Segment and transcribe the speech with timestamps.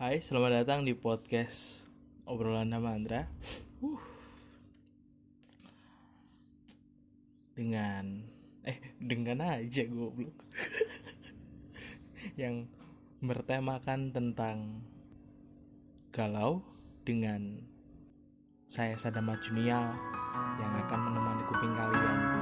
[0.00, 1.84] Hai, selamat datang di podcast
[2.24, 3.28] obrolan nama Andra.
[3.84, 4.00] Uh.
[7.52, 8.24] Dengan
[8.64, 10.32] eh dengan aja goblok.
[12.40, 12.72] Yang
[13.20, 14.80] bertemakan tentang
[16.16, 16.64] galau
[17.04, 17.60] dengan
[18.72, 20.00] saya Sadama Junial
[20.64, 22.39] yang akan menemani kuping kalian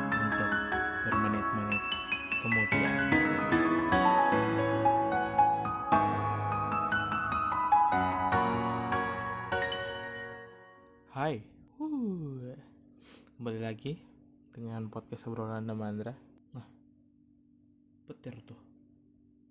[13.38, 13.94] kembali lagi
[14.50, 16.10] dengan podcast obrolan Andra.
[16.58, 16.66] Nah,
[18.10, 18.58] petir tuh,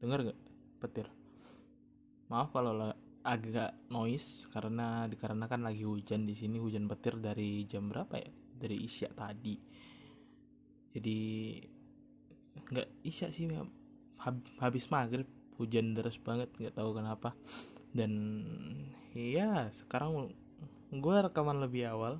[0.03, 0.35] dengar gak
[0.83, 1.07] petir?
[2.27, 7.87] Maaf kalau la- agak noise karena dikarenakan lagi hujan di sini hujan petir dari jam
[7.87, 8.27] berapa ya?
[8.59, 9.55] Dari isya tadi.
[10.91, 11.19] Jadi
[12.67, 13.47] nggak isya sih
[14.19, 17.31] hab- habis maghrib hujan deras banget nggak tahu kenapa
[17.95, 18.43] dan
[19.15, 20.35] ya sekarang
[20.91, 22.19] gue rekaman lebih awal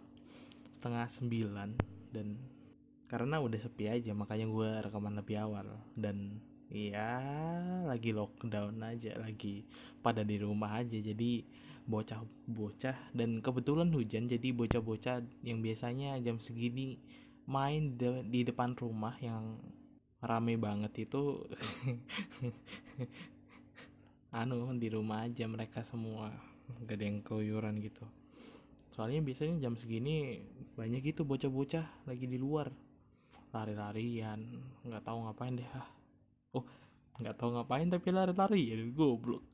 [0.87, 1.69] setengah sembilan
[2.15, 2.39] dan
[3.11, 5.67] karena udah sepi aja makanya gue rekaman lebih awal.
[5.91, 6.39] Dan
[6.71, 7.19] ya
[7.83, 9.67] lagi lockdown aja lagi
[9.99, 11.43] pada di rumah aja jadi
[11.91, 17.03] bocah-bocah dan kebetulan hujan jadi bocah-bocah yang biasanya jam segini
[17.51, 19.59] main de- di depan rumah yang
[20.23, 21.43] rame banget itu
[24.39, 26.31] anu di rumah aja mereka semua
[26.87, 28.07] gak ada yang keluyuran gitu
[28.97, 30.41] soalnya biasanya jam segini
[30.73, 32.73] banyak gitu bocah-bocah lagi di luar
[33.53, 34.41] lari-larian
[34.81, 35.85] nggak tahu ngapain deh ah.
[36.57, 36.65] oh
[37.21, 39.45] nggak tahu ngapain tapi lari-larian goblok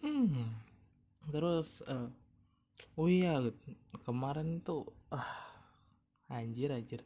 [0.00, 0.56] hmm.
[1.28, 2.08] terus eh,
[2.96, 3.36] oh iya
[4.08, 5.52] kemarin tuh ah
[6.32, 7.04] anjir anjir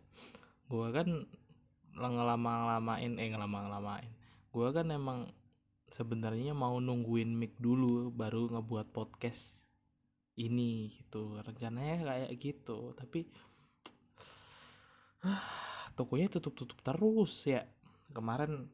[0.70, 1.26] gua kan
[1.98, 4.14] ngelama-lamain eh ngelama-lamain
[4.54, 5.26] gua kan emang
[5.90, 9.66] sebenarnya mau nungguin mic dulu baru ngebuat podcast
[10.38, 11.36] ini gitu.
[11.42, 13.26] Rencananya kayak gitu tapi
[15.98, 17.66] tokonya tutup-tutup terus ya.
[18.14, 18.70] Kemarin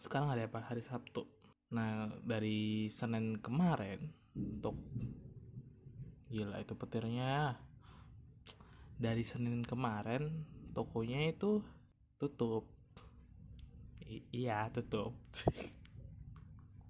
[0.00, 0.64] sekarang ada apa?
[0.64, 1.28] Hari Sabtu.
[1.76, 4.80] Nah dari Senin kemarin untuk
[6.32, 7.60] gila itu petirnya.
[8.96, 11.60] Dari Senin kemarin tokonya itu
[12.16, 12.64] tutup
[14.12, 15.12] I- iya tutup.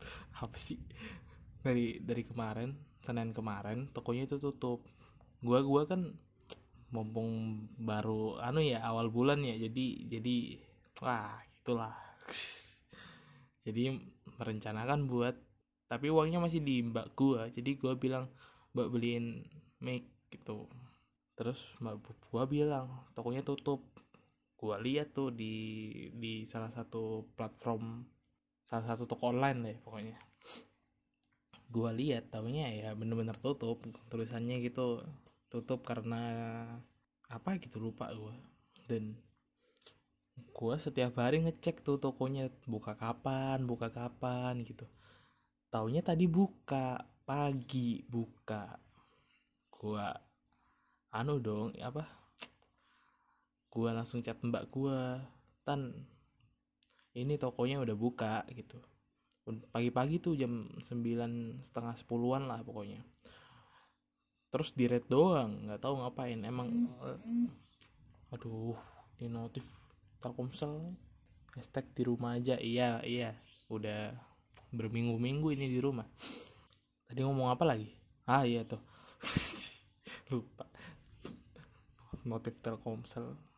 [0.43, 0.79] Apa sih?
[1.63, 4.83] Dari dari kemarin Senin kemarin tokonya itu tutup.
[5.43, 6.11] Gua gua kan
[6.93, 7.31] mumpung
[7.81, 10.37] baru anu ya awal bulan ya jadi jadi
[11.01, 11.97] wah itulah
[13.67, 13.97] jadi
[14.37, 15.37] merencanakan buat
[15.91, 17.53] tapi uangnya masih di mbak gua.
[17.53, 18.25] Jadi gua bilang
[18.73, 19.45] mbak beliin
[19.85, 20.67] mic gitu.
[21.37, 22.01] Terus mbak
[22.33, 23.85] gua bilang tokonya tutup
[24.63, 25.55] gua lihat tuh di
[26.15, 28.07] di salah satu platform
[28.63, 30.15] salah satu toko online deh pokoknya.
[31.67, 35.03] Gua lihat tahunya ya bener-bener tutup tulisannya gitu
[35.51, 36.23] tutup karena
[37.27, 38.39] apa gitu lupa gua.
[38.87, 39.19] Dan
[40.55, 44.87] gua setiap hari ngecek tuh tokonya buka kapan buka kapan gitu.
[45.75, 48.79] Taunya tadi buka pagi buka.
[49.75, 50.15] Gua
[51.11, 52.22] anu dong apa
[53.73, 55.25] gua langsung chat mbak gua
[55.65, 55.97] tan
[57.17, 58.77] ini tokonya udah buka gitu.
[59.73, 63.01] Pagi-pagi tuh jam sembilan setengah sepuluhan lah pokoknya.
[64.53, 66.41] Terus di red doang nggak tahu ngapain.
[66.45, 66.69] Emang
[68.33, 68.77] aduh
[69.21, 69.65] ini notif
[70.21, 70.93] Telkomsel
[71.57, 72.57] hashtag di rumah aja.
[72.61, 73.37] Iya iya
[73.73, 74.13] udah
[74.73, 76.05] berminggu-minggu ini di rumah.
[77.09, 77.89] Tadi ngomong apa lagi?
[78.25, 78.81] Ah iya tuh.
[80.33, 80.65] Lupa.
[82.25, 83.52] Notif Telkomsel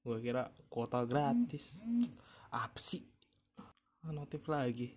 [0.00, 1.80] gue kira kuota gratis.
[2.48, 3.04] Apa sih?
[4.00, 4.96] Ah, notif lagi.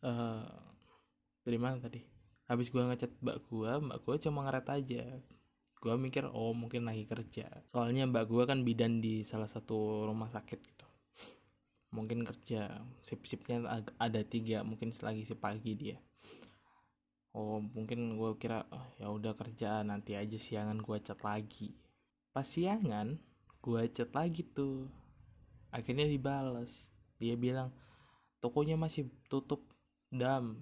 [0.00, 0.48] Eh
[1.44, 2.00] dari mana tadi?
[2.48, 5.04] Habis gua ngechat mbak gua mbak gua cuma ngeret aja.
[5.80, 7.46] Gua mikir oh mungkin lagi kerja.
[7.70, 10.86] Soalnya mbak gua kan bidan di salah satu rumah sakit gitu.
[11.92, 13.66] Mungkin kerja sip-sipnya
[13.98, 15.98] ada tiga mungkin lagi si pagi dia.
[17.36, 21.76] Oh mungkin gua kira oh, ya udah kerja nanti aja siangan gua chat lagi.
[22.34, 23.20] Pas siangan
[23.60, 24.88] gua chat lagi tuh.
[25.70, 26.88] Akhirnya dibales.
[27.20, 27.70] Dia bilang
[28.40, 29.62] tokonya masih tutup
[30.08, 30.56] dam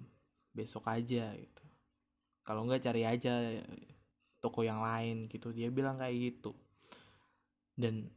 [0.51, 1.63] besok aja gitu.
[2.43, 3.59] Kalau nggak cari aja
[4.43, 5.55] toko yang lain gitu.
[5.55, 6.51] Dia bilang kayak gitu.
[7.75, 8.11] Dan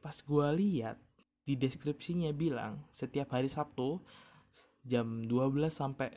[0.00, 0.96] pas gua lihat
[1.44, 4.00] di deskripsinya bilang setiap hari Sabtu
[4.86, 6.08] jam 12 sampai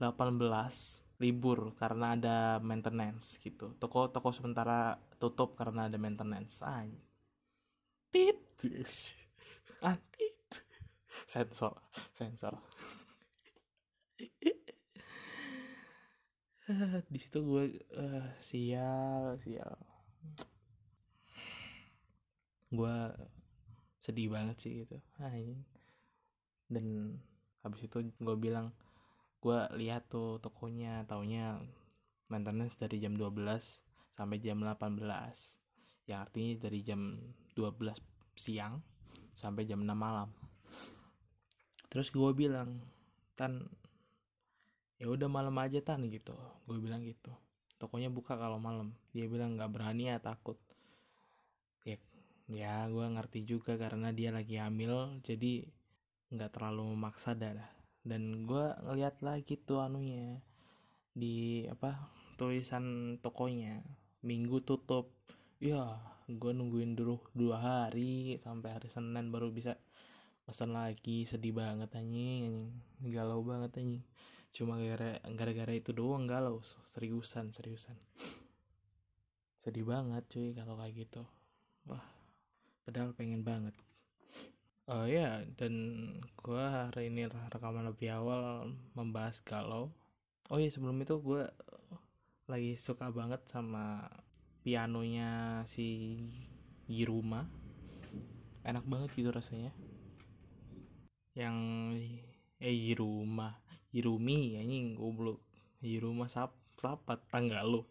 [0.00, 3.74] 18 libur karena ada maintenance gitu.
[3.78, 6.62] Toko toko sementara tutup karena ada maintenance.
[6.66, 6.86] Ah,
[8.14, 8.38] tit.
[9.82, 10.34] Antit
[11.26, 11.74] sensor.
[12.14, 12.54] Sensor
[17.12, 19.76] di situ gue uh, sial sial.
[22.72, 22.96] Gue
[24.00, 24.96] sedih banget sih gitu.
[25.20, 25.60] Aing.
[26.64, 27.20] dan
[27.60, 28.72] habis itu gue bilang
[29.44, 31.60] gue lihat tuh tokonya taunya
[32.32, 33.36] maintenance dari jam 12
[34.16, 35.04] sampai jam 18
[36.08, 37.20] yang artinya dari jam
[37.52, 37.92] 12
[38.40, 38.80] siang
[39.36, 40.32] sampai jam 6 malam.
[41.92, 42.80] Terus gue bilang
[43.36, 43.68] tan
[44.96, 46.32] ya udah malam aja tan gitu.
[46.64, 47.28] Gue bilang gitu.
[47.76, 48.96] Tokonya buka kalau malam.
[49.12, 50.56] Dia bilang nggak berani ya takut.
[51.84, 52.00] Ya
[52.48, 55.68] ya gue ngerti juga karena dia lagi hamil jadi
[56.32, 57.73] nggak terlalu memaksa dah
[58.04, 60.36] dan gue ngeliat lagi tuh anunya
[61.16, 63.80] di apa tulisan tokonya.
[64.20, 65.08] Minggu tutup.
[65.56, 65.96] Ya
[66.28, 69.80] gue nungguin dulu dua hari sampai hari senin baru bisa
[70.44, 71.24] pesan lagi.
[71.24, 72.68] Sedih banget anjing.
[73.00, 74.04] Anjing galau banget anjing.
[74.52, 76.60] Cuma gara gara itu doang galau.
[76.92, 77.96] Seriusan seriusan.
[79.56, 81.24] Sedih banget cuy kalau kayak gitu.
[81.88, 82.04] Wah
[82.84, 83.72] padahal pengen banget
[84.84, 85.72] oh ya dan
[86.44, 89.88] gue hari ini rekaman lebih awal membahas galau.
[90.52, 91.48] Oh ya sebelum itu gue
[92.44, 94.04] lagi suka banget sama
[94.60, 96.20] pianonya si
[96.84, 97.48] Yiruma.
[98.64, 99.72] Enak banget gitu rasanya.
[101.32, 101.56] Yang
[102.60, 103.56] eh Yiruma
[103.88, 105.40] Yirumi anjing goblok.
[105.80, 107.86] Yiruma sap sapat tangga lo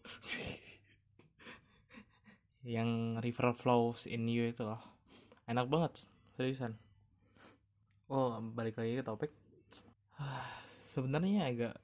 [2.75, 4.81] yang River Flows in You itu loh.
[5.48, 6.74] Enak banget seriusan?
[8.09, 9.31] Oh balik lagi ke topik.
[10.94, 11.75] Sebenarnya agak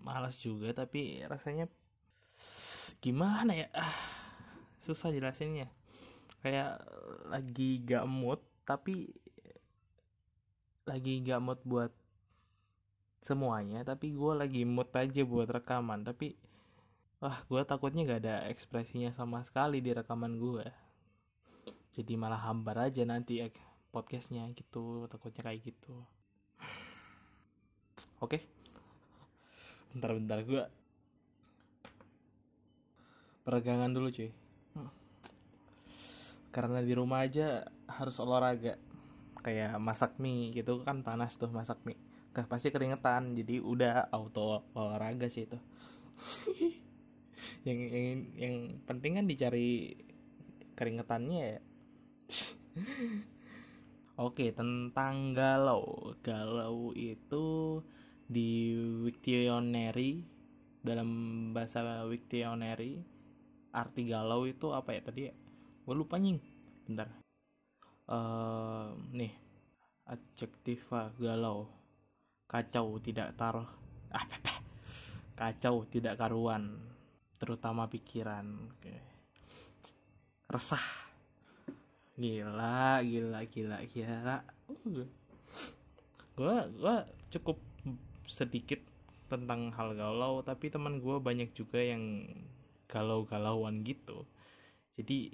[0.00, 1.68] malas juga tapi rasanya
[3.04, 3.68] gimana ya?
[3.76, 3.92] Ah,
[4.80, 5.68] susah jelasinnya.
[6.40, 6.80] Kayak
[7.28, 9.12] lagi gak mood tapi
[10.88, 11.92] lagi gak mood buat
[13.20, 16.08] semuanya tapi gue lagi mood aja buat rekaman.
[16.08, 16.32] Tapi
[17.20, 20.87] wah gue takutnya gak ada ekspresinya sama sekali di rekaman gue
[21.98, 23.42] jadi malah hambar aja nanti
[23.90, 25.98] podcastnya gitu takutnya kayak gitu.
[28.22, 28.38] Oke?
[28.38, 28.42] Okay.
[29.90, 30.62] bentar-bentar gue
[33.42, 34.30] peregangan dulu cuy.
[34.78, 34.92] Hmm.
[36.54, 38.78] karena di rumah aja harus olahraga.
[39.42, 41.98] Kayak masak mie gitu kan panas tuh masak mie.
[42.30, 45.58] Pasti keringetan jadi udah auto olahraga sih itu.
[47.66, 48.54] Yang yang yang
[48.86, 49.98] penting kan dicari
[50.78, 51.58] keringetannya ya
[54.18, 56.14] Oke, tentang galau.
[56.20, 57.78] Galau itu
[58.28, 58.76] di
[59.06, 60.26] Wiktionary
[60.84, 61.08] dalam
[61.56, 63.00] bahasa Wiktionary
[63.72, 65.34] arti galau itu apa ya tadi ya?
[65.86, 66.40] Gue lupa nying.
[66.84, 67.08] Bentar.
[68.08, 69.32] Uh, nih,
[70.08, 71.68] adjektiva galau.
[72.48, 73.68] Kacau, tidak taruh.
[74.08, 74.24] Ah,
[75.36, 76.80] kacau, tidak karuan
[77.38, 78.74] terutama pikiran
[80.50, 81.07] resah
[82.18, 84.36] gila gila gila gila.
[84.66, 85.06] Uh.
[86.34, 86.96] gue gue
[87.38, 87.58] cukup
[88.26, 88.82] sedikit
[89.30, 92.26] tentang hal galau tapi teman gue banyak juga yang
[92.88, 94.24] galau-galauan gitu.
[94.98, 95.30] Jadi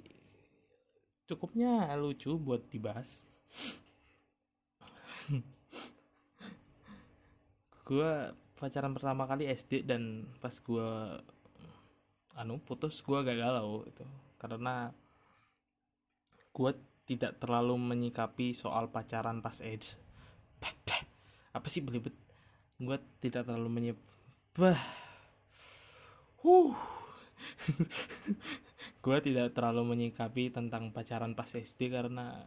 [1.25, 3.25] cukupnya lucu buat dibahas.
[7.85, 10.89] Gue pacaran pertama kali SD dan pas gue
[12.35, 14.05] anu putus gue gak galau itu.
[14.37, 14.93] Karena
[16.55, 16.71] gue
[17.03, 19.99] tidak terlalu menyikapi soal pacaran pas AIDS.
[21.55, 22.11] Apa sih belibet?
[22.75, 23.97] Gue tidak terlalu menyip
[24.55, 24.79] bah.
[26.43, 26.75] Huh.
[29.05, 32.43] Gue tidak terlalu menyikapi tentang pacaran pas SD karena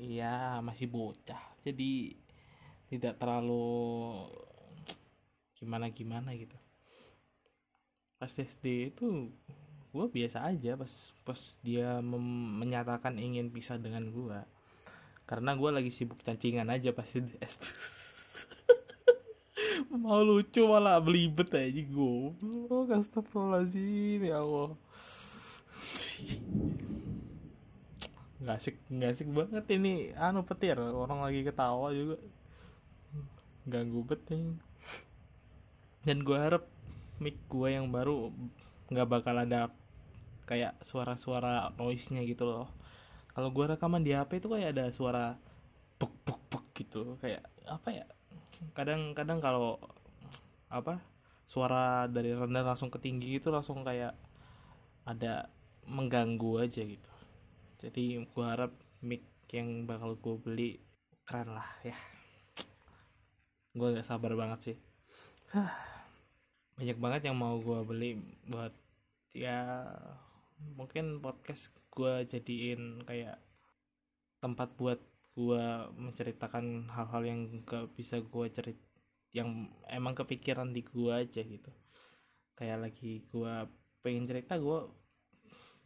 [0.00, 1.40] ya masih bocah.
[1.60, 2.16] Jadi
[2.88, 4.24] tidak terlalu
[5.60, 6.56] gimana gimana gitu.
[8.16, 9.28] Pas SD itu
[9.90, 10.92] gue biasa aja pas
[11.26, 14.38] pas dia menyatakan ingin pisah dengan gue
[15.26, 17.22] karena gue lagi sibuk cancingan aja pasti
[19.90, 22.34] mau lucu malah belibet aja gue
[22.94, 24.70] astagfirullahaladzim ya Allah.
[28.40, 30.80] Nggak asik nggak asik banget ini anu petir.
[30.80, 32.16] Orang lagi ketawa juga.
[33.68, 34.56] Ganggu betul
[36.04, 36.64] dan gue harap
[37.20, 38.32] mic gue yang baru
[38.90, 39.70] nggak bakal ada
[40.50, 42.66] kayak suara-suara noise-nya gitu loh.
[43.30, 45.38] Kalau gue rekaman di HP itu kayak ada suara
[45.96, 47.14] buk buk buk gitu.
[47.22, 48.06] Kayak apa ya?
[48.74, 49.78] Kadang-kadang kalau
[50.66, 50.98] apa
[51.46, 54.14] suara dari rendah langsung ke tinggi itu langsung kayak
[55.06, 55.46] ada
[55.86, 57.12] mengganggu aja gitu.
[57.78, 60.70] Jadi gue harap mic yang bakal gue beli
[61.26, 61.94] keren lah ya.
[63.70, 64.76] Gue gak sabar banget sih.
[66.78, 68.18] Banyak banget yang mau gue beli
[68.50, 68.74] buat
[69.34, 69.86] ya
[70.76, 73.38] mungkin podcast gue jadiin kayak
[74.40, 75.00] tempat buat
[75.36, 78.78] gue menceritakan hal-hal yang gak bisa gue cerit
[79.30, 81.70] yang emang kepikiran di gue aja gitu.
[82.58, 83.54] Kayak lagi gue
[84.02, 84.90] pengen cerita gue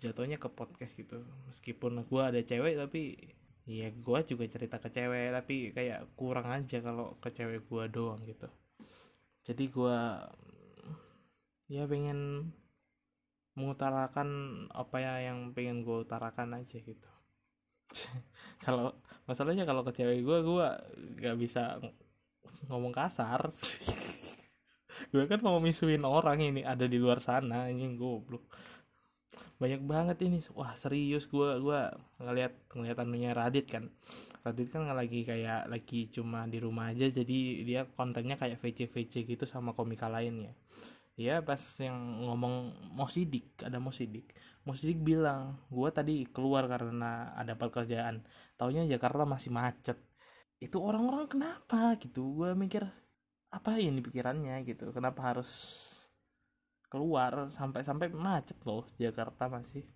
[0.00, 1.22] jatuhnya ke podcast gitu.
[1.46, 3.20] Meskipun gue ada cewek tapi
[3.64, 8.20] ya gue juga cerita ke cewek tapi kayak kurang aja kalau ke cewek gue doang
[8.24, 8.48] gitu.
[9.44, 9.98] Jadi gue
[11.68, 12.48] ya pengen
[13.54, 14.28] mengutarakan
[14.75, 17.11] apa ya yang pengen gue utarakan aja gitu.
[18.64, 18.99] Kalau
[19.30, 20.68] masalahnya kalau ke cewek gue gue
[21.23, 21.78] gak bisa
[22.68, 23.49] ngomong kasar.
[25.12, 28.46] Gue kan mau misuin orang ini ada di luar sana ini goblok.
[29.62, 30.42] Banyak banget ini.
[30.54, 33.90] Wah serius gue gua ngeliat ngeliat anunya Radit kan.
[34.42, 39.23] Radit kan lagi kayak lagi cuma di rumah aja jadi dia kontennya kayak VC VC
[39.26, 40.54] gitu sama komika lainnya
[41.14, 44.35] ya pas yang ngomong mau sidik ada mau sidik.
[44.66, 48.25] Mau sidik bilang gue tadi keluar karena ada pekerjaan.
[48.59, 49.99] Taunya Jakarta masih macet.
[50.59, 52.42] Itu orang-orang kenapa gitu?
[52.42, 52.83] Gue mikir
[53.54, 54.90] apa ini pikirannya gitu?
[54.90, 55.50] Kenapa harus
[56.90, 59.87] keluar sampai-sampai macet loh Jakarta masih?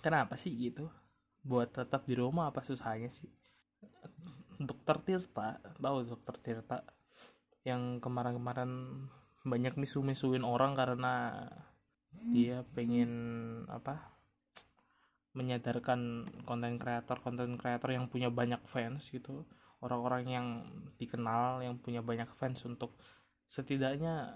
[0.00, 0.88] Kenapa sih gitu?
[1.44, 3.28] Buat tetap di rumah apa susahnya sih?
[4.58, 6.78] Dokter Tirta tahu dokter Tirta?
[7.66, 8.70] Yang kemarin-kemarin
[9.48, 11.44] banyak misu-misuin orang karena
[12.32, 13.10] dia pengen
[13.68, 14.18] apa
[15.36, 19.46] menyadarkan konten kreator konten kreator yang punya banyak fans gitu.
[19.78, 20.46] Orang-orang yang
[20.98, 22.98] dikenal yang punya banyak fans untuk
[23.46, 24.34] setidaknya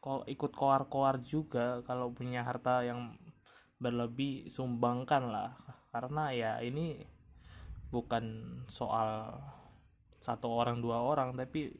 [0.00, 3.18] kalau ikut koar-koar juga kalau punya harta yang
[3.76, 5.50] berlebih sumbangkan lah.
[5.92, 7.04] Karena ya ini
[7.92, 9.36] bukan soal
[10.24, 11.70] satu orang dua orang tapi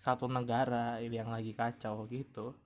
[0.00, 2.56] satu negara yang lagi kacau gitu.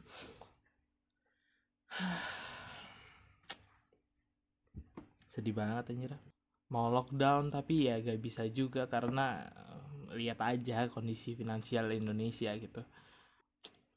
[5.26, 6.14] Sedih banget anjir.
[6.70, 9.50] Mau lockdown tapi ya gak bisa juga karena
[10.14, 12.86] lihat aja kondisi finansial Indonesia gitu.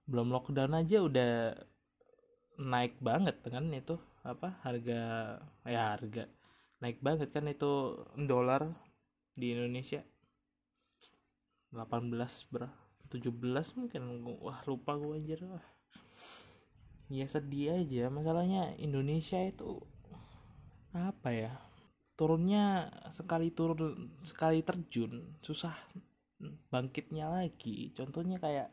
[0.10, 1.54] Belum lockdown aja udah
[2.58, 5.02] naik banget kan itu apa harga
[5.62, 6.26] ya harga.
[6.82, 8.66] Naik banget kan itu dolar
[9.38, 10.02] di Indonesia.
[11.70, 12.10] 18
[12.50, 14.02] berapa 17 mungkin.
[14.44, 15.40] Wah lupa gue anjir.
[15.48, 15.64] Wah.
[17.08, 18.12] Ya sedih aja.
[18.12, 19.80] Masalahnya Indonesia itu
[20.92, 21.54] apa ya?
[22.18, 25.76] Turunnya sekali turun sekali terjun susah
[26.70, 27.96] bangkitnya lagi.
[27.96, 28.70] Contohnya kayak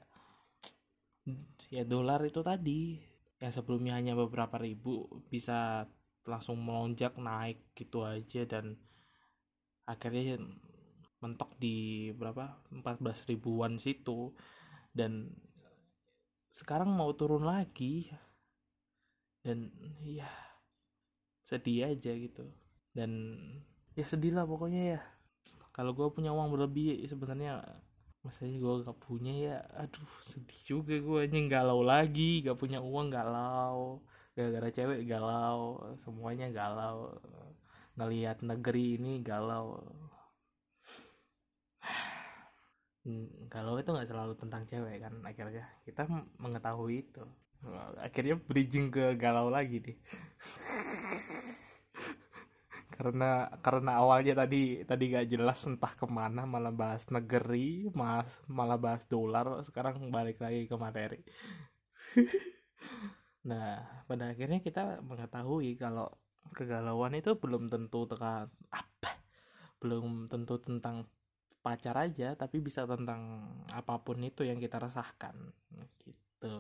[1.71, 2.99] ya dolar itu tadi.
[3.43, 5.85] Yang sebelumnya hanya beberapa ribu bisa
[6.25, 8.81] langsung melonjak naik gitu aja dan
[9.85, 10.41] akhirnya
[11.25, 12.61] mentok di berapa?
[12.69, 14.37] 14 ribuan situ.
[14.93, 15.33] Dan
[16.53, 18.13] sekarang mau turun lagi.
[19.41, 19.73] Dan
[20.05, 20.29] ya
[21.41, 22.45] sedih aja gitu.
[22.93, 23.41] Dan
[23.97, 25.01] ya sedih lah pokoknya ya.
[25.73, 27.65] Kalau gue punya uang berlebih sebenarnya
[28.21, 29.57] masanya gue gak punya ya.
[29.81, 32.45] Aduh sedih juga gue nyeng galau lagi.
[32.45, 34.05] Gak punya uang galau.
[34.37, 35.81] Gara-gara cewek galau.
[35.97, 37.17] Semuanya galau.
[37.97, 39.81] Ngelihat negeri ini galau
[43.53, 46.09] kalau itu nggak selalu tentang cewek kan akhirnya kita
[46.41, 47.25] mengetahui itu.
[48.01, 49.97] Akhirnya bridging ke galau lagi deh.
[52.95, 58.79] Karena karena awalnya tadi tadi gak jelas entah ke mana malah bahas negeri mas malah
[58.79, 61.21] bahas dolar sekarang balik lagi ke materi.
[63.45, 63.77] Nah
[64.09, 66.09] pada akhirnya kita mengetahui kalau
[66.57, 69.21] kegalauan itu belum tentu tekan apa?
[69.85, 71.05] Belum tentu tentang
[71.65, 73.41] pacar aja tapi bisa tentang
[73.73, 75.33] apa pun itu yang kita resahkan.
[76.05, 76.57] Gitu.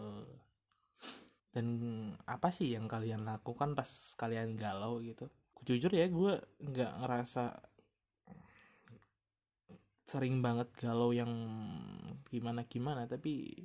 [1.52, 1.66] Dan
[2.24, 5.28] apa sih yang kalian lakukan pas kalian galau gitu?
[5.68, 7.52] Jujur ya gue nggak ngerasa
[10.08, 11.32] sering banget galau yang
[12.28, 13.56] gimana gimana tapi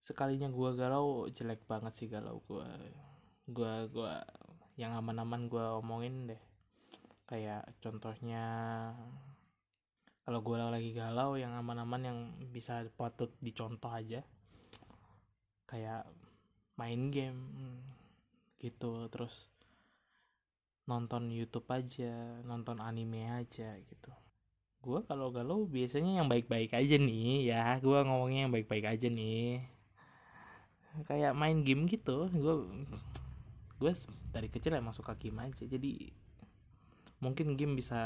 [0.00, 2.68] sekalinya gue galau jelek banget sih galau gue
[3.52, 4.12] gue gue
[4.80, 6.42] yang aman-aman gue omongin deh.
[7.28, 8.44] Kayak contohnya
[10.30, 12.18] kalau gue lagi galau yang aman-aman yang
[12.54, 14.22] bisa patut dicontoh aja.
[15.66, 16.06] Kayak
[16.78, 17.50] main game
[18.62, 19.10] gitu.
[19.10, 19.50] Terus
[20.86, 24.14] nonton YouTube aja nonton anime aja gitu.
[24.78, 27.82] Gue kalau galau biasanya yang baik-baik aja nih ya.
[27.82, 29.66] Gue ngomongnya yang baik-baik aja nih.
[31.10, 32.30] Kayak main game gitu.
[32.30, 32.70] Gue
[33.82, 33.92] gue
[34.30, 35.66] dari kecil emang suka game aja.
[35.66, 36.06] Jadi
[37.18, 37.98] mungkin game bisa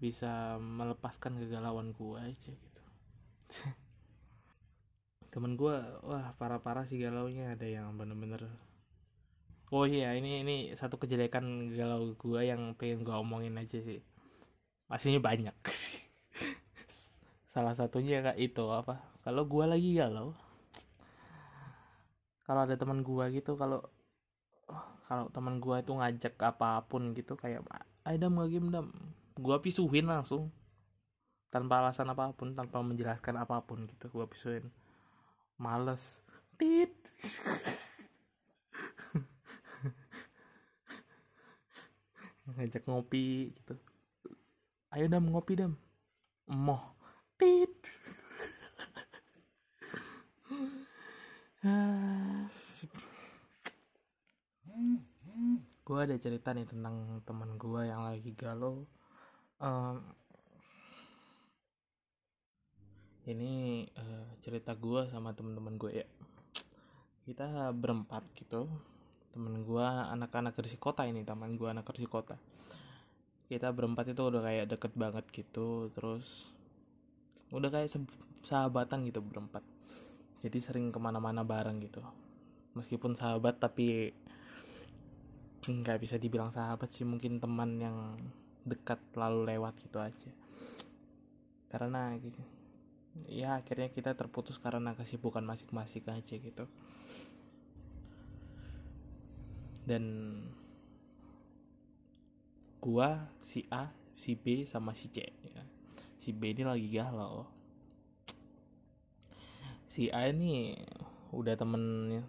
[0.00, 2.82] bisa melepaskan kegalauan gue aja gitu.
[5.32, 7.52] Temen gue wah parah-parah sih galaunya.
[7.52, 8.48] Ada yang bener-bener
[9.70, 14.02] oh iya ini ini satu kejelekan galau gue yang pengen gue omongin aja sih.
[14.90, 15.54] Aslinya banyak.
[17.52, 20.32] Salah satunya kak itu apa kalau gue lagi galau
[22.48, 23.84] kalau ada teman gue gitu kalau
[25.06, 27.62] kalau teman gue itu ngajak apa pun gitu kayak
[28.08, 28.90] ayo dam gak game dam
[29.36, 30.50] gue pisuhin langsung.
[31.50, 34.70] Tanpa alasan apa pun tanpa menjelaskan apa pun gitu gue pisuhin.
[35.58, 36.22] Males.
[36.54, 36.94] Tit.
[42.54, 43.74] Ngajak ngopi gitu.
[44.94, 45.76] Ayo dam ngopi dam.
[46.50, 46.82] Moh
[47.38, 47.90] tit.
[55.90, 58.86] Gue ada cerita nih tentang teman gue yang lagi galau
[59.60, 60.00] um,
[63.28, 66.06] ini uh, cerita gue sama teman-teman gue ya.
[67.28, 68.66] Kita berempat gitu.
[69.30, 72.34] Temen gue anak-anak dari kota ini teman gue anak dari kota.
[73.46, 76.50] Kita berempat itu udah kayak deket banget gitu terus
[77.54, 77.92] udah kayak
[78.42, 79.62] sahabatan gitu berempat.
[80.40, 82.02] Jadi sering ke mana-mana bareng gitu.
[82.74, 84.10] Meskipun sahabat tapi
[85.60, 88.16] nggak bisa dibilang sahabat sih mungkin teman yang
[88.64, 90.30] dekat lalu lewat gitu aja.
[91.70, 92.40] Karena gitu.
[93.26, 96.64] Ya akhirnya kita terputus karena kesibukan masing-masing aja gitu.
[99.86, 100.04] Dan
[102.80, 105.64] gua si A si B sama si C ya.
[106.20, 107.48] si B ini lagi galau.
[109.90, 110.76] Si A ini
[111.30, 111.82] udah temen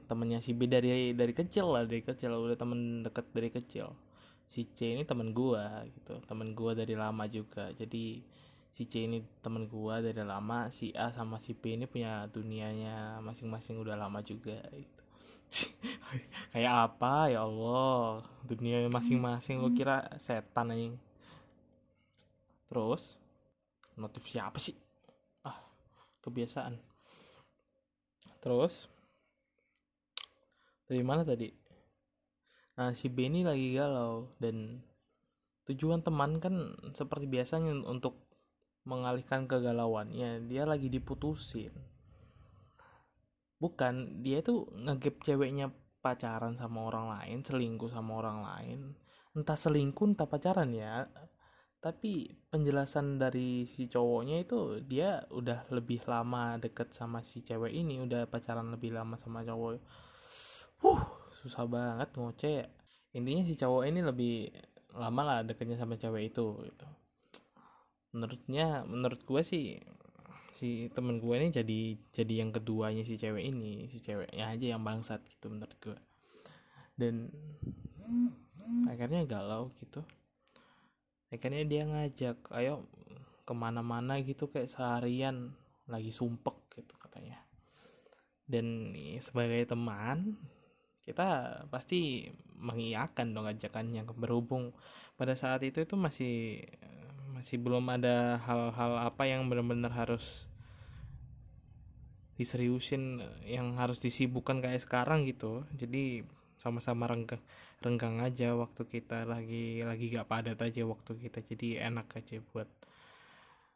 [0.09, 2.33] temennya si B dari dari kecil lah dari kecil.
[2.33, 3.91] Udah temen deket dari kecil
[4.51, 6.19] si C ini temen gua gitu.
[6.27, 7.71] Temen gua dari lama juga.
[7.71, 8.19] Jadi
[8.75, 13.23] si C ini temen gua dari lama si A sama si B ini punya dunianya
[13.23, 15.01] masing-masing udah lama juga gitu.
[16.51, 17.31] Kayak apa?
[17.31, 19.63] Ya Allah dunia masing-masing.
[19.63, 20.91] Gue kira setan aja.
[22.67, 23.19] Terus
[23.95, 24.75] notif siapa sih?
[25.47, 25.59] Ah
[26.23, 26.75] kebiasaan.
[28.43, 28.91] Terus
[30.91, 31.60] dari mana tadi
[32.81, 34.81] nah si Benny lagi galau dan
[35.69, 38.25] tujuan teman kan seperti biasanya untuk
[38.89, 41.69] mengalihkan kegalauannya dia lagi diputusin.
[43.61, 45.69] Bukan dia tuh ngegap ceweknya
[46.01, 48.79] pacaran sama orang lain selingkuh sama orang lain.
[49.37, 51.05] Entah selingkuh entah pacaran ya.
[51.77, 58.01] Tapi penjelasan dari si cowoknya itu dia udah lebih lama deket sama si cewek ini
[58.01, 59.77] udah pacaran lebih lama sama cowok
[60.81, 62.53] huh susah banget ngoceh.
[62.61, 62.65] Ya
[63.11, 64.51] intinya si cowok ini lebih
[64.95, 66.87] lama lah deketnya sama cewek itu gitu.
[68.11, 69.79] Menurutnya menurut gue sih
[70.51, 71.79] si temen gue ini jadi
[72.13, 75.97] jadi yang keduanya si cewek ini si ceweknya aja yang bangsat gitu menurut gue
[76.99, 77.33] dan
[78.85, 80.05] akhirnya galau gitu.
[81.31, 82.85] Akhirnya dia ngajak ayo
[83.47, 85.55] ke mana-mana gitu kayak seharian
[85.89, 87.41] lagi sumpek gitu katanya.
[88.45, 90.35] Dan sebagai teman
[91.11, 94.71] kita pasti mengiyakan dong ajakannya berhubung
[95.19, 96.63] pada saat itu itu masih
[97.35, 100.45] masih belum ada hal-hal apa yang benar-benar harus
[102.39, 105.67] diseriusin yang harus disibukkan kayak sekarang gitu.
[105.77, 106.25] Jadi
[106.57, 107.41] sama-sama renggang
[107.81, 111.43] renggang aja waktu kita lagi lagi gak padat aja waktu kita.
[111.45, 112.69] Jadi enak aja buat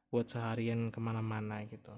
[0.09, 1.93] buat seharian ke mana-mana gitu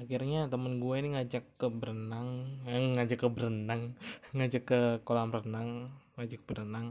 [0.00, 2.28] akhirnya temen gue ini ngajak ke berenang
[2.70, 3.82] eh, ngajak ke berenang
[4.36, 5.70] ngajak ke kolam renang
[6.16, 6.86] ngajak berenang.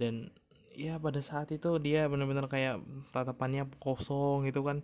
[0.00, 0.14] Dan
[0.84, 2.76] ya pada saat itu dia benar-benar kayak
[3.14, 4.78] tatapannya kosong gitu kan.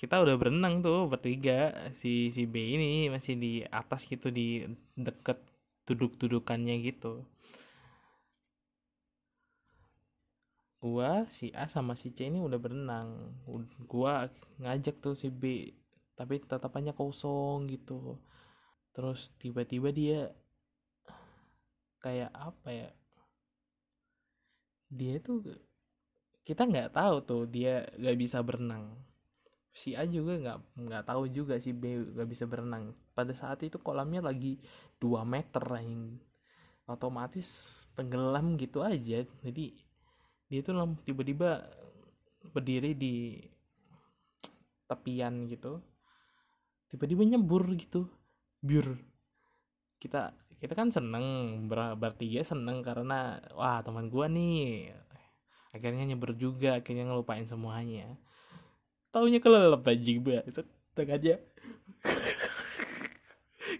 [0.00, 4.62] Kita udah berenang tuh bertiga si si B ini masih di atas gitu di
[5.06, 5.38] deket
[5.88, 7.12] duduk-dudukannya gitu.
[10.82, 13.08] Gua si A sama si C ini udah berenang.
[13.92, 14.14] Gua
[14.62, 15.42] ngajak tuh si B
[16.16, 18.16] tapi tatapannya kosong gitu.
[18.96, 20.32] Terus tiba-tiba dia
[22.00, 22.90] kayak apa ya?
[24.88, 25.44] Dia tuh
[26.40, 28.96] kita nggak tahu tuh dia nggak bisa berenang.
[29.76, 32.96] Si A juga nggak nggak tahu juga si B nggak bisa berenang.
[33.12, 34.56] Pada saat itu kolamnya lagi
[34.96, 36.16] 2 meter yang
[36.88, 39.20] otomatis tenggelam gitu aja.
[39.44, 39.76] Jadi
[40.48, 41.66] dia tuh tiba-tiba
[42.54, 43.42] berdiri di
[44.86, 45.82] tepian gitu
[46.90, 48.06] tiba-tiba nyebur gitu.
[48.62, 48.98] Biur.
[49.98, 51.24] Kita kita kan seneng
[51.68, 54.94] ber bertiga seneng karena wah teman gua nih.
[55.76, 58.16] Akhirnya nyeber juga akhirnya ngelupain semuanya.
[59.12, 60.64] Taunya kelelep anjing banget
[60.96, 61.34] aja.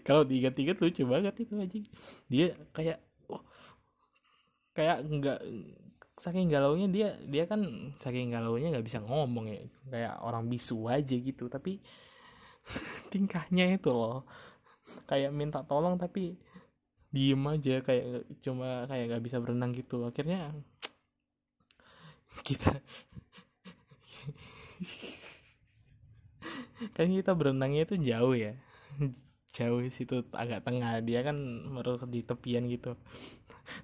[0.05, 1.85] Kalau diingat-ingat lucu banget itu anjing.
[2.29, 3.01] Dia kayak
[3.33, 3.41] oh,
[4.77, 5.41] kayak nggak
[6.17, 9.65] saking galaunya dia dia kan saking galaunya nggak bisa ngomong ya.
[9.89, 11.49] Kayak orang bisu aja gitu.
[11.49, 11.81] Tapi
[13.13, 14.27] tingkahnya itu loh
[15.07, 16.35] kayak minta tolong tapi
[17.11, 20.51] diem aja kayak cuma kayak nggak bisa berenang gitu akhirnya
[22.47, 22.77] kita
[26.95, 28.53] kan kita berenangnya itu jauh ya
[29.55, 31.37] jauh situ agak tengah dia kan
[31.73, 32.93] baru di tepian gitu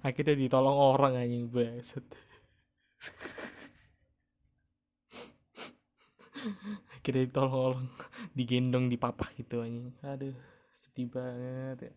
[0.06, 2.04] akhirnya ditolong orang anjing baset
[7.04, 7.84] akhirnya ditolong
[8.38, 9.92] digendong di papah gitu anjing.
[10.00, 10.32] Aduh
[10.72, 11.94] sedih banget ya.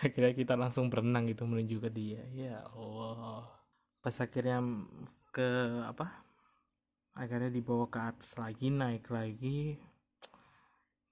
[0.08, 2.24] Akhirnya kita langsung berenang gitu menuju ke dia.
[2.32, 3.44] Ya Allah.
[4.00, 4.64] Pas akhirnya
[5.36, 5.44] ke
[5.84, 6.24] apa?
[7.12, 9.76] Akhirnya dibawa ke atas lagi naik lagi.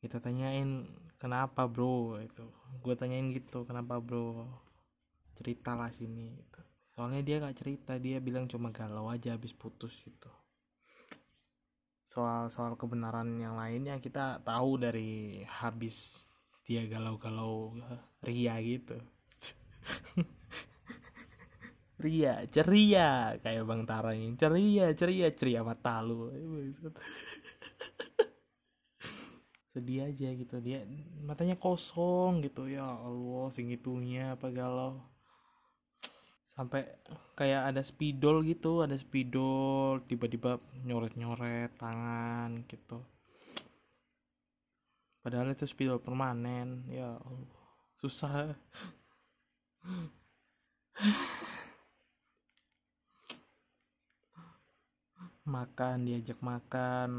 [0.01, 0.89] Kita tanyain
[1.21, 2.17] kenapa bro?
[2.25, 2.49] Itu
[2.81, 4.49] gue tanyain gitu kenapa bro?
[5.37, 6.61] Cerita lah sini gitu.
[6.91, 10.29] soalnya dia gak cerita dia bilang cuma galau aja habis putus gitu
[12.11, 16.27] soal soal kebenaran yang lainnya kita tahu dari habis
[16.67, 17.79] dia galau-galau
[18.27, 18.99] ria gitu.
[22.01, 24.33] Ria ceria kayak bang Tara ini.
[24.41, 26.33] Ceria ceria ceria mata lu
[29.77, 30.57] sedih aja gitu.
[30.65, 30.81] Dia
[31.21, 32.73] matanya kosong gitu.
[32.73, 35.10] Ya Allah sing itunya apa galau
[36.61, 36.85] sampai
[37.33, 43.01] kayak ada spidol gitu ada spidol tiba-tiba nyoret-nyoret tangan gitu.
[45.25, 47.65] Padahal itu spidol permanen ya Allah
[48.05, 48.53] susah.
[55.49, 57.11] Makan diajak makan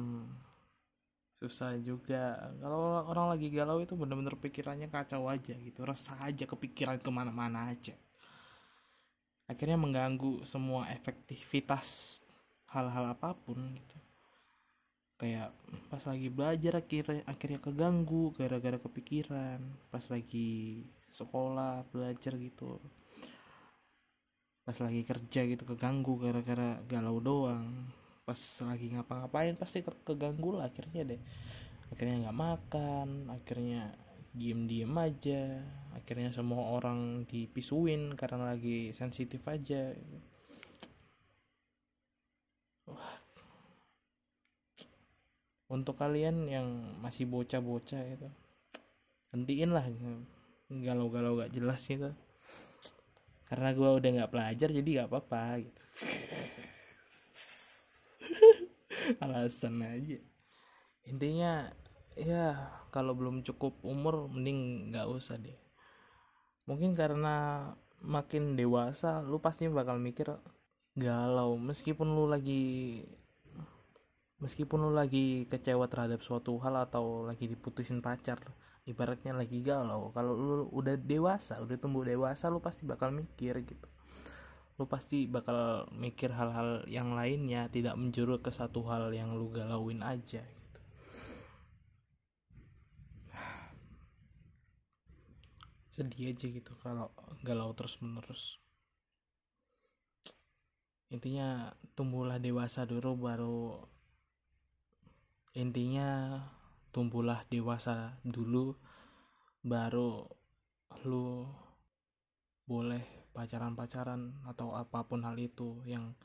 [1.41, 2.37] susah juga.
[2.61, 7.73] Kalau orang lagi galau itu bener-bener pikirannya kacau aja gitu resah aja kepikiran ke mana-mana
[7.73, 7.97] aja
[9.51, 12.19] akhirnya mengganggu semua efektivitas
[12.71, 13.97] hal-hal apa pun gitu.
[15.19, 15.53] Kayak
[15.91, 19.59] pas lagi belajar akhirnya akhirnya keganggu gara-gara kepikiran.
[19.91, 22.79] Pas lagi sekolah belajar gitu.
[24.65, 27.69] Pas lagi kerja gitu keganggu gara-gara galau doang.
[28.25, 31.21] Pas lagi ngapa-ngapain pasti keganggu lah akhirnya deh.
[31.91, 33.91] Akhirnya nggak makan akhirnya
[34.31, 35.61] diem-diem aja.
[35.95, 39.91] Akhirnya semua orang dipisuin karena lagi sensitif aja.
[45.71, 46.67] Untuk kalian yang
[46.99, 48.27] masih bocah-bocah itu
[49.31, 49.87] hentiin lah
[50.67, 52.11] galau-galau gak jelas gitu.
[53.47, 55.81] Karena gue udah nggak pelajar jadi nggak apa-apa gitu.
[59.23, 60.19] Alasan aja.
[61.03, 61.67] Intinya
[62.19, 62.59] ya
[62.91, 65.55] kalau belum cukup umur mending nggak usah deh.
[66.67, 67.67] Mungkin karena
[68.01, 70.33] makin dewasa lu pasti bakal mikir
[70.97, 72.99] galau meskipun lu lagi
[74.41, 78.41] meskipun lu lagi kecewa terhadap suatu hal atau lagi diputusin pacar
[78.89, 80.11] ibaratnya lagi galau.
[80.11, 83.87] Kalau lu udah dewasa udah tumbuh dewasa lu pasti bakal mikir gitu.
[84.75, 90.01] Lu pasti bakal mikir hal-hal yang lainnya tidak menjurut ke satu hal yang lu galauin
[90.01, 90.41] aja
[95.91, 97.11] sedih aja gitu kalau
[97.43, 98.63] galau terus menerus
[101.11, 103.83] intinya tumbuhlah dewasa dulu baru
[105.51, 106.39] intinya
[106.95, 108.79] tumbuhlah dewasa dulu
[109.59, 110.23] baru
[111.03, 111.43] lu
[112.63, 113.03] boleh
[113.35, 116.15] pacaran-pacaran atau apa pun hal itu yang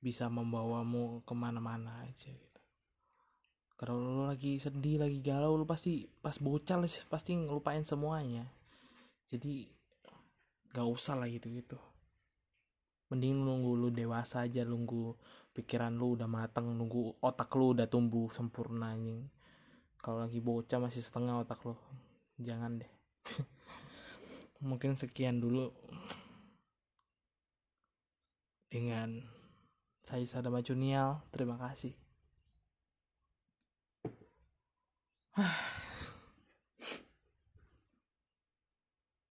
[0.00, 2.60] bisa membawamu ke mana-mana aja gitu.
[3.76, 6.80] Kalau lu lagi sedih lagi galau lu pasti pas bocah
[7.12, 8.48] pasti ngelupain semuanya
[9.30, 9.70] jadi
[10.74, 11.78] gak usah lah gitu gitu
[13.10, 15.18] mending nunggu lu dewasa aja nunggu
[15.50, 19.26] pikiran lu udah mateng nunggu otak lu udah tumbuh sempurna anjing.
[19.98, 21.74] Kalau lagi bocah masih setengah otak lu.
[22.38, 22.92] Jangan deh.
[24.70, 25.74] Mungkin sekian dulu
[28.70, 29.26] dengan
[30.06, 31.90] saya Sadama Junial terima kasih